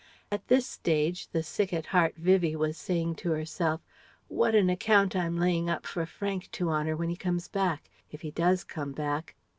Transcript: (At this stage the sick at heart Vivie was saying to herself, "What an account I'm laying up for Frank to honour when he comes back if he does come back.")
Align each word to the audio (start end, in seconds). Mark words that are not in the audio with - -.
(At 0.31 0.47
this 0.47 0.65
stage 0.65 1.27
the 1.27 1.43
sick 1.43 1.71
at 1.71 1.85
heart 1.93 2.15
Vivie 2.17 2.55
was 2.55 2.75
saying 2.75 3.17
to 3.17 3.33
herself, 3.33 3.81
"What 4.29 4.55
an 4.55 4.67
account 4.67 5.15
I'm 5.15 5.37
laying 5.37 5.69
up 5.69 5.85
for 5.85 6.07
Frank 6.07 6.49
to 6.53 6.71
honour 6.71 6.95
when 6.97 7.09
he 7.09 7.15
comes 7.15 7.47
back 7.47 7.87
if 8.11 8.21
he 8.21 8.31
does 8.31 8.63
come 8.63 8.93
back.") 8.93 9.35